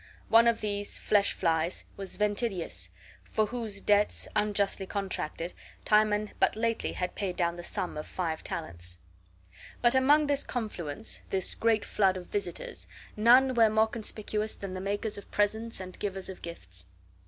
[0.29, 2.89] One of these flesh flies was Ventidius,
[3.23, 5.53] for whose debts, unjustly contracted,
[5.85, 8.97] Timon but lately had paid down the sum of five talents.
[9.83, 14.81] But among this confluence, this great flood of visitors, none were more conspicuous than the
[14.81, 16.85] makers of presents and givers of gifts.